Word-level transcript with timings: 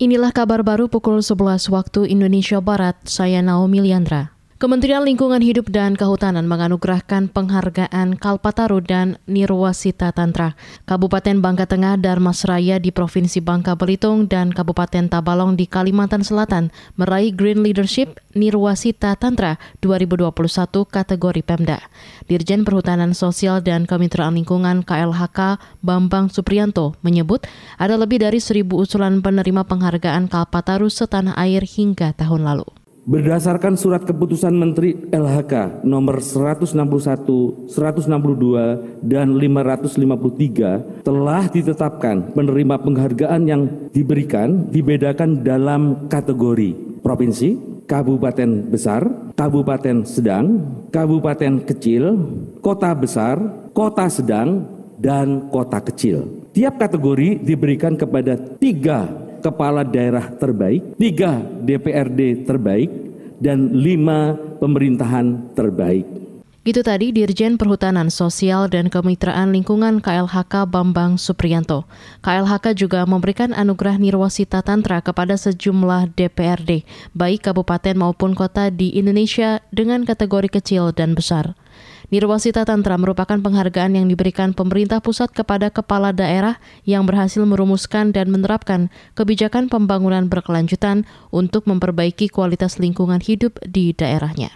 Inilah 0.00 0.32
kabar 0.32 0.64
baru 0.64 0.88
pukul 0.88 1.20
11 1.20 1.68
waktu 1.68 2.08
Indonesia 2.08 2.56
Barat, 2.64 2.96
saya 3.04 3.44
Naomi 3.44 3.84
Liandra. 3.84 4.39
Kementerian 4.60 5.00
Lingkungan 5.08 5.40
Hidup 5.40 5.72
dan 5.72 5.96
Kehutanan 5.96 6.44
menganugerahkan 6.44 7.32
penghargaan 7.32 8.20
Kalpataru 8.20 8.84
dan 8.84 9.16
Nirwasita 9.24 10.12
Tantra. 10.12 10.52
Kabupaten 10.84 11.40
Bangka 11.40 11.64
Tengah, 11.64 11.96
Darmasraya 11.96 12.76
di 12.76 12.92
Provinsi 12.92 13.40
Bangka 13.40 13.72
Belitung, 13.72 14.28
dan 14.28 14.52
Kabupaten 14.52 15.08
Tabalong 15.08 15.56
di 15.56 15.64
Kalimantan 15.64 16.20
Selatan 16.20 16.68
meraih 17.00 17.32
Green 17.32 17.64
Leadership 17.64 18.20
Nirwasita 18.36 19.16
Tantra 19.16 19.56
2021 19.80 20.28
kategori 20.84 21.40
Pemda. 21.40 21.80
Dirjen 22.28 22.60
Perhutanan 22.68 23.16
Sosial 23.16 23.64
dan 23.64 23.88
Kemitraan 23.88 24.36
Lingkungan 24.36 24.84
KLHK 24.84 25.56
Bambang 25.80 26.28
Suprianto 26.28 27.00
menyebut 27.00 27.48
ada 27.80 27.96
lebih 27.96 28.20
dari 28.20 28.44
seribu 28.44 28.84
usulan 28.84 29.24
penerima 29.24 29.64
penghargaan 29.64 30.28
Kalpataru 30.28 30.92
setanah 30.92 31.32
air 31.40 31.64
hingga 31.64 32.12
tahun 32.12 32.44
lalu. 32.44 32.79
Berdasarkan 33.00 33.80
surat 33.80 34.04
keputusan 34.04 34.52
Menteri 34.52 34.92
LHK 35.08 35.88
nomor 35.88 36.20
161, 36.20 37.64
162, 37.64 38.12
dan 39.00 39.40
553 39.40 41.00
telah 41.08 41.48
ditetapkan 41.48 42.36
penerima 42.36 42.76
penghargaan 42.76 43.42
yang 43.48 43.88
diberikan 43.88 44.68
dibedakan 44.68 45.40
dalam 45.40 46.12
kategori 46.12 47.00
provinsi, 47.00 47.56
kabupaten 47.88 48.68
besar, 48.68 49.32
kabupaten 49.32 50.04
sedang, 50.04 50.60
kabupaten 50.92 51.64
kecil, 51.64 52.20
kota 52.60 52.92
besar, 52.92 53.40
kota 53.72 54.12
sedang, 54.12 54.68
dan 55.00 55.48
kota 55.48 55.80
kecil. 55.80 56.44
Tiap 56.52 56.76
kategori 56.76 57.40
diberikan 57.40 57.96
kepada 57.96 58.36
tiga 58.60 59.29
kepala 59.40 59.82
daerah 59.82 60.28
terbaik, 60.36 60.96
tiga 61.00 61.40
DPRD 61.40 62.46
terbaik, 62.46 62.90
dan 63.40 63.72
lima 63.72 64.36
pemerintahan 64.60 65.56
terbaik. 65.56 66.20
Itu 66.60 66.84
tadi 66.84 67.08
Dirjen 67.08 67.56
Perhutanan 67.56 68.12
Sosial 68.12 68.68
dan 68.68 68.92
Kemitraan 68.92 69.48
Lingkungan 69.48 70.04
KLHK 70.04 70.68
Bambang 70.68 71.16
Supriyanto. 71.16 71.88
KLHK 72.20 72.76
juga 72.76 73.08
memberikan 73.08 73.56
anugerah 73.56 73.96
Nirwasita 73.96 74.60
Tantra 74.60 75.00
kepada 75.00 75.40
sejumlah 75.40 76.12
DPRD, 76.12 76.84
baik 77.16 77.48
kabupaten 77.48 77.96
maupun 77.96 78.36
kota 78.36 78.68
di 78.68 78.92
Indonesia 78.92 79.64
dengan 79.72 80.04
kategori 80.04 80.52
kecil 80.60 80.92
dan 80.92 81.16
besar. 81.16 81.56
Nirwasita 82.10 82.66
Tantra 82.66 82.98
merupakan 82.98 83.38
penghargaan 83.38 83.94
yang 83.94 84.10
diberikan 84.10 84.50
pemerintah 84.50 84.98
pusat 84.98 85.30
kepada 85.30 85.70
kepala 85.70 86.10
daerah 86.10 86.58
yang 86.82 87.06
berhasil 87.06 87.46
merumuskan 87.46 88.10
dan 88.10 88.34
menerapkan 88.34 88.90
kebijakan 89.14 89.70
pembangunan 89.70 90.26
berkelanjutan 90.26 91.06
untuk 91.30 91.70
memperbaiki 91.70 92.26
kualitas 92.26 92.82
lingkungan 92.82 93.22
hidup 93.22 93.62
di 93.62 93.94
daerahnya. 93.94 94.50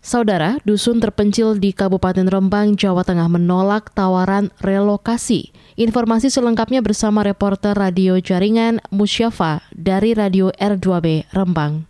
Saudara, 0.00 0.56
dusun 0.64 0.96
terpencil 0.96 1.60
di 1.60 1.76
Kabupaten 1.76 2.24
Rembang, 2.24 2.72
Jawa 2.72 3.04
Tengah 3.04 3.28
menolak 3.28 3.92
tawaran 3.92 4.48
relokasi. 4.60 5.52
Informasi 5.76 6.32
selengkapnya 6.32 6.80
bersama 6.80 7.20
reporter 7.20 7.76
radio 7.76 8.16
jaringan 8.16 8.80
Musyafa 8.92 9.60
dari 9.76 10.16
Radio 10.16 10.52
R2B 10.56 11.32
Rembang. 11.36 11.89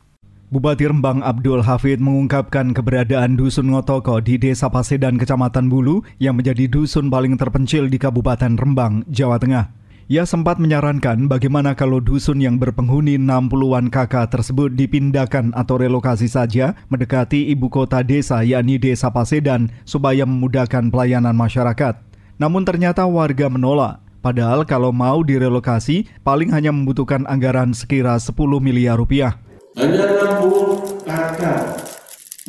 Bupati 0.50 0.82
Rembang 0.82 1.22
Abdul 1.22 1.62
Hafid 1.62 2.02
mengungkapkan 2.02 2.74
keberadaan 2.74 3.38
Dusun 3.38 3.70
Ngotoko 3.70 4.18
di 4.18 4.34
Desa 4.34 4.66
Pasedan, 4.66 5.14
Kecamatan 5.14 5.70
Bulu 5.70 6.02
yang 6.18 6.42
menjadi 6.42 6.66
dusun 6.66 7.06
paling 7.06 7.38
terpencil 7.38 7.86
di 7.86 8.02
Kabupaten 8.02 8.58
Rembang, 8.58 9.06
Jawa 9.06 9.38
Tengah. 9.38 9.70
Ia 10.10 10.26
sempat 10.26 10.58
menyarankan 10.58 11.30
bagaimana 11.30 11.78
kalau 11.78 12.02
dusun 12.02 12.42
yang 12.42 12.58
berpenghuni 12.58 13.14
60-an 13.14 13.94
kakak 13.94 14.34
tersebut 14.34 14.74
dipindahkan 14.74 15.54
atau 15.54 15.78
relokasi 15.78 16.26
saja 16.26 16.74
mendekati 16.90 17.46
ibu 17.54 17.70
kota 17.70 18.02
desa 18.02 18.42
yakni 18.42 18.74
Desa 18.74 19.06
Pasedan 19.14 19.70
supaya 19.86 20.26
memudahkan 20.26 20.90
pelayanan 20.90 21.38
masyarakat. 21.38 21.94
Namun 22.42 22.66
ternyata 22.66 23.06
warga 23.06 23.46
menolak. 23.46 24.02
Padahal 24.18 24.66
kalau 24.66 24.90
mau 24.90 25.22
direlokasi 25.22 26.10
paling 26.26 26.50
hanya 26.50 26.74
membutuhkan 26.74 27.22
anggaran 27.30 27.70
sekira 27.70 28.18
10 28.18 28.34
miliar 28.58 28.98
rupiah 28.98 29.38
hanya 29.78 30.02
60 30.18 31.06
kakak 31.06 31.78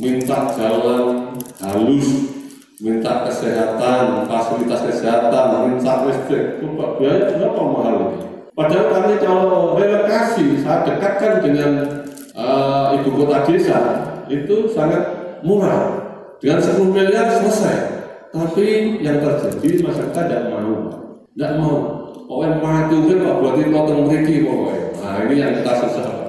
minta 0.02 0.50
jalan 0.58 1.38
halus 1.62 2.10
minta 2.82 3.30
kesehatan 3.30 4.26
fasilitas 4.26 4.82
kesehatan 4.90 5.70
minta 5.70 6.02
listrik. 6.10 6.58
Coba 6.58 6.98
biaya 6.98 7.30
berapa 7.38 7.62
mahal 7.62 7.96
ini? 8.02 8.18
Padahal 8.58 8.86
kami 8.90 9.14
kalau 9.22 9.78
relokasi 9.78 10.66
saya 10.66 10.82
dekatkan 10.82 11.46
dengan 11.46 11.72
uh, 12.34 12.98
ibu 12.98 13.14
kota 13.14 13.46
desa 13.46 13.78
itu 14.26 14.74
sangat 14.74 15.06
murah. 15.46 16.02
Dengan 16.42 16.58
10 16.58 16.90
miliar 16.90 17.30
selesai. 17.38 18.02
Tapi 18.34 18.98
yang 19.06 19.22
terjadi 19.22 19.86
masyarakat 19.86 20.10
tidak 20.26 20.50
mau. 20.50 20.90
Tidak 21.38 21.52
mau. 21.62 21.78
Pokoknya 22.26 22.58
mati 22.58 22.98
kan 22.98 23.38
buat 23.38 23.62
itu 23.62 23.70
mereka 23.70 24.34
pokoknya. 24.50 24.82
Nah 24.98 25.16
ini 25.22 25.36
yang 25.38 25.52
kita 25.62 25.74
susah 25.86 26.21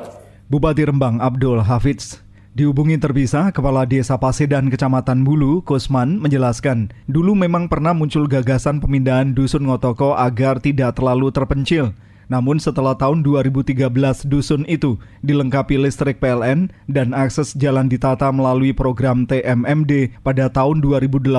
Bupati 0.52 0.84
Rembang 0.84 1.16
Abdul 1.16 1.64
Hafiz 1.64 2.20
Dihubungi 2.52 3.00
terpisah, 3.00 3.56
Kepala 3.56 3.88
Desa 3.88 4.20
Pasedan 4.20 4.68
Kecamatan 4.68 5.24
Bulu, 5.24 5.64
Kusman, 5.64 6.20
menjelaskan, 6.20 6.92
dulu 7.08 7.32
memang 7.32 7.72
pernah 7.72 7.96
muncul 7.96 8.28
gagasan 8.28 8.76
pemindahan 8.76 9.32
Dusun 9.32 9.64
Ngotoko 9.64 10.12
agar 10.12 10.60
tidak 10.60 11.00
terlalu 11.00 11.32
terpencil. 11.32 11.96
Namun 12.28 12.60
setelah 12.60 12.92
tahun 13.00 13.24
2013 13.24 14.28
dusun 14.28 14.68
itu 14.68 15.00
dilengkapi 15.24 15.80
listrik 15.80 16.20
PLN 16.20 16.69
dan 16.84 17.16
akses 17.16 17.56
jalan 17.56 17.88
ditata 17.88 18.28
melalui 18.28 18.76
program 18.76 19.24
TMMD 19.24 20.20
pada 20.20 20.52
tahun 20.52 20.84
2018 20.84 21.32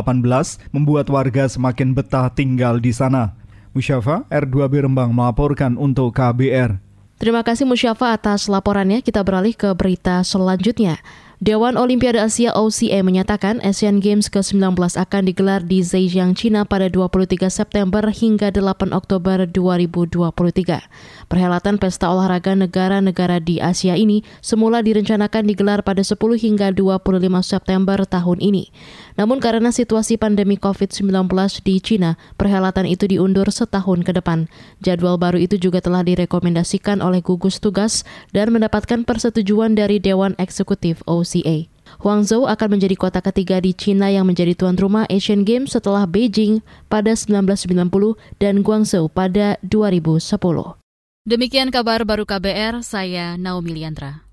membuat 0.74 1.14
warga 1.14 1.46
semakin 1.46 1.94
betah 1.94 2.34
tinggal 2.34 2.82
di 2.82 2.90
sana. 2.90 3.38
Musyafa 3.78 4.26
R2B 4.34 4.90
Rembang 4.90 5.14
melaporkan 5.14 5.78
untuk 5.78 6.18
KBR. 6.18 6.93
Terima 7.24 7.40
kasih 7.40 7.64
Musyafa 7.64 8.12
atas 8.12 8.52
laporannya. 8.52 9.00
Kita 9.00 9.24
beralih 9.24 9.56
ke 9.56 9.72
berita 9.72 10.28
selanjutnya. 10.28 11.00
Dewan 11.44 11.76
Olimpiade 11.76 12.24
Asia 12.24 12.56
OCA 12.56 13.04
menyatakan 13.04 13.60
Asian 13.68 14.00
Games 14.00 14.32
ke-19 14.32 14.80
akan 14.80 15.24
digelar 15.28 15.60
di 15.60 15.84
Zhejiang, 15.84 16.40
China 16.40 16.64
pada 16.64 16.88
23 16.88 17.52
September 17.52 18.00
hingga 18.08 18.48
8 18.48 18.96
Oktober 18.96 19.44
2023. 19.52 20.24
Perhelatan 21.28 21.76
pesta 21.84 22.08
olahraga 22.16 22.56
negara-negara 22.56 23.44
di 23.44 23.60
Asia 23.60 24.00
ini 24.00 24.24
semula 24.40 24.80
direncanakan 24.80 25.44
digelar 25.44 25.84
pada 25.84 26.00
10 26.00 26.16
hingga 26.40 26.72
25 26.72 27.12
September 27.44 28.00
tahun 28.08 28.40
ini. 28.40 28.72
Namun 29.20 29.44
karena 29.44 29.76
situasi 29.76 30.16
pandemi 30.16 30.56
COVID-19 30.56 31.28
di 31.68 31.84
China, 31.84 32.16
perhelatan 32.40 32.88
itu 32.88 33.04
diundur 33.04 33.52
setahun 33.52 34.08
ke 34.08 34.16
depan. 34.16 34.48
Jadwal 34.80 35.20
baru 35.20 35.44
itu 35.44 35.60
juga 35.60 35.84
telah 35.84 36.08
direkomendasikan 36.08 37.04
oleh 37.04 37.20
gugus 37.20 37.60
tugas 37.60 38.08
dan 38.32 38.56
mendapatkan 38.56 39.04
persetujuan 39.04 39.76
dari 39.76 40.00
Dewan 40.00 40.40
Eksekutif 40.40 41.04
OCA. 41.04 41.33
OCA. 41.34 41.66
Huangzhou 42.02 42.46
akan 42.46 42.78
menjadi 42.78 42.94
kota 42.94 43.22
ketiga 43.22 43.58
di 43.58 43.74
China 43.74 44.10
yang 44.10 44.30
menjadi 44.30 44.54
tuan 44.54 44.78
rumah 44.78 45.10
Asian 45.10 45.42
Games 45.42 45.74
setelah 45.74 46.06
Beijing 46.06 46.62
pada 46.90 47.14
1990 47.14 48.18
dan 48.38 48.62
Guangzhou 48.62 49.10
pada 49.10 49.58
2010. 49.66 50.78
Demikian 51.24 51.72
kabar 51.72 52.04
baru 52.04 52.28
KBR, 52.28 52.84
saya 52.84 53.40
Naomi 53.40 53.80
Liandra. 53.80 54.28